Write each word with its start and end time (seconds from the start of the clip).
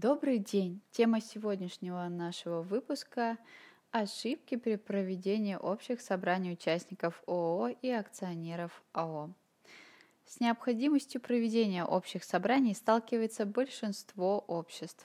Добрый 0.00 0.38
день! 0.38 0.80
Тема 0.92 1.20
сегодняшнего 1.20 2.06
нашего 2.06 2.62
выпуска– 2.62 3.36
ошибки 3.90 4.54
при 4.54 4.76
проведении 4.76 5.56
общих 5.56 6.00
собраний 6.00 6.52
участников 6.52 7.20
ООО 7.26 7.70
и 7.82 7.90
акционеров 7.90 8.84
АО. 8.92 9.30
С 10.24 10.38
необходимостью 10.38 11.20
проведения 11.20 11.84
общих 11.84 12.22
собраний 12.22 12.74
сталкивается 12.74 13.44
большинство 13.44 14.38
обществ. 14.46 15.04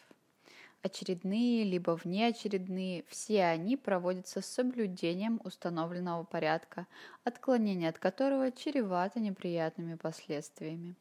Очередные 0.83 1.63
либо 1.63 1.97
внеочередные, 2.03 3.03
все 3.07 3.45
они 3.45 3.77
проводятся 3.77 4.41
с 4.41 4.45
соблюдением 4.45 5.41
установленного 5.43 6.23
порядка, 6.23 6.85
отклонение 7.23 7.89
от 7.89 7.97
которого 7.97 8.51
чревато 8.51 9.19
неприятными 9.19 9.95
последствиями. 9.95 10.93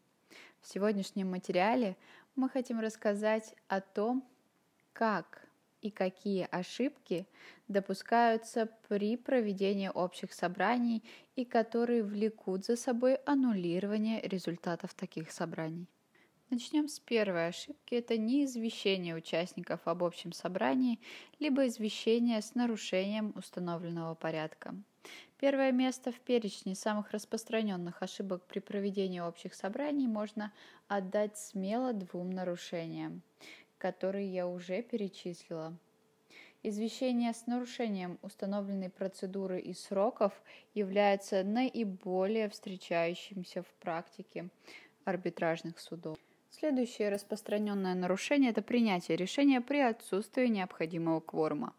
В 0.63 0.69
сегодняшнем 0.69 1.29
материале 1.29 1.97
мы 2.37 2.49
хотим 2.49 2.81
рассказать 2.81 3.55
о 3.69 3.81
том, 3.81 4.29
как 4.93 5.47
и 5.81 5.91
какие 5.91 6.47
ошибки 6.51 7.27
допускаются 7.69 8.69
при 8.89 9.17
проведении 9.17 9.91
общих 9.93 10.33
собраний 10.33 11.03
и 11.35 11.45
которые 11.45 12.03
влекут 12.03 12.65
за 12.65 12.77
собой 12.77 13.17
аннулирование 13.27 14.21
результатов 14.23 14.95
таких 14.95 15.31
собраний. 15.33 15.89
Начнем 16.51 16.87
с 16.87 17.01
первой 17.01 17.49
ошибки. 17.49 17.95
Это 17.95 18.19
не 18.19 18.45
извещение 18.45 19.17
участников 19.17 19.81
об 19.87 20.05
общем 20.05 20.33
собрании, 20.33 21.01
либо 21.39 21.67
извещение 21.67 22.43
с 22.43 22.55
нарушением 22.55 23.33
установленного 23.37 24.15
порядка. 24.15 24.75
Первое 25.39 25.73
место 25.73 26.13
в 26.13 26.21
перечне 26.21 26.75
самых 26.75 27.11
распространенных 27.11 28.03
ошибок 28.03 28.45
при 28.47 28.61
проведении 28.61 29.21
общих 29.21 29.55
собраний 29.55 30.07
можно 30.07 30.53
отдать 30.87 31.37
смело 31.37 31.93
двум 31.93 32.31
нарушениям, 32.31 33.23
которые 33.79 34.33
я 34.33 34.47
уже 34.47 34.83
перечислила. 34.83 35.77
Извещение 36.65 37.33
с 37.33 37.49
нарушением 37.49 38.21
установленной 38.23 38.89
процедуры 38.89 39.59
и 39.59 39.75
сроков 39.75 40.33
является 40.75 41.43
наиболее 41.43 42.49
встречающимся 42.49 43.63
в 43.65 43.67
практике 43.81 44.49
арбитражных 45.05 45.81
судов. 45.81 46.19
Следующее 46.51 47.09
распространенное 47.09 47.95
нарушение– 47.95 48.51
это 48.53 48.63
принятие 48.63 49.17
решения 49.17 49.61
при 49.61 49.79
отсутствии 49.79 50.47
необходимого 50.47 51.19
кворума. 51.19 51.75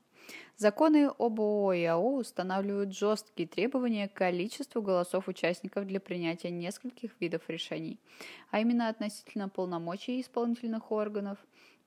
Законы 0.57 1.09
об 1.17 1.39
ООО 1.39 1.73
и 1.73 1.83
АО 1.83 2.15
устанавливают 2.15 2.95
жесткие 2.95 3.47
требования 3.47 4.07
к 4.07 4.13
количеству 4.13 4.81
голосов 4.81 5.27
участников 5.27 5.87
для 5.87 5.99
принятия 5.99 6.51
нескольких 6.51 7.11
видов 7.19 7.41
решений, 7.47 7.99
а 8.51 8.59
именно 8.59 8.87
относительно 8.89 9.49
полномочий 9.49 10.21
исполнительных 10.21 10.91
органов, 10.91 11.37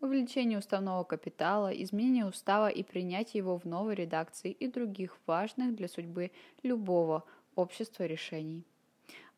увеличения 0.01 0.59
уставного 0.59 1.05
капитала, 1.05 1.69
изменения 1.69 2.27
устава 2.27 2.69
и 2.69 2.83
принятия 2.83 3.39
его 3.39 3.59
в 3.59 3.65
новой 3.65 3.95
редакции 3.95 4.51
и 4.51 4.67
других 4.67 5.17
важных 5.27 5.75
для 5.75 5.89
судьбы 5.89 6.31
любого 6.63 7.25
общества 7.55 8.05
решений. 8.05 8.65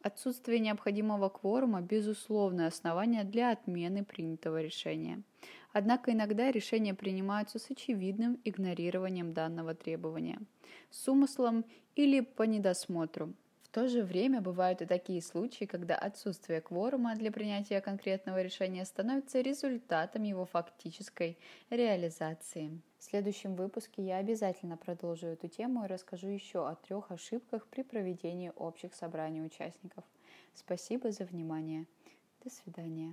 Отсутствие 0.02 0.60
необходимого 0.60 1.28
кворума– 1.28 1.80
безусловное 1.82 2.68
основание 2.68 3.24
для 3.24 3.50
отмены 3.50 4.04
принятого 4.04 4.62
решения. 4.62 5.22
Однако 5.72 6.12
иногда 6.12 6.52
решения 6.52 6.94
принимаются 6.94 7.58
с 7.58 7.70
очевидным 7.70 8.40
игнорированием 8.44 9.32
данного 9.34 9.74
требования, 9.74 10.40
с 10.90 11.08
умыслом 11.08 11.64
или 11.96 12.20
по 12.20 12.44
недосмотру. 12.44 13.34
В 13.68 13.70
то 13.70 13.86
же 13.86 14.02
время 14.02 14.40
бывают 14.40 14.80
и 14.80 14.86
такие 14.86 15.20
случаи, 15.20 15.66
когда 15.66 15.94
отсутствие 15.94 16.62
кворума 16.62 17.14
для 17.16 17.30
принятия 17.30 17.82
конкретного 17.82 18.40
решения 18.40 18.82
становится 18.86 19.42
результатом 19.42 20.22
его 20.22 20.46
фактической 20.46 21.36
реализации. 21.68 22.80
В 22.98 23.04
следующем 23.04 23.56
выпуске 23.56 24.02
я 24.02 24.16
обязательно 24.16 24.78
продолжу 24.78 25.26
эту 25.26 25.48
тему 25.48 25.84
и 25.84 25.86
расскажу 25.86 26.28
еще 26.28 26.66
о 26.66 26.76
трех 26.76 27.10
ошибках 27.10 27.66
при 27.66 27.82
проведении 27.82 28.52
общих 28.56 28.94
собраний 28.94 29.42
участников. 29.42 30.04
Спасибо 30.54 31.12
за 31.12 31.26
внимание. 31.26 31.84
До 32.42 32.48
свидания. 32.48 33.06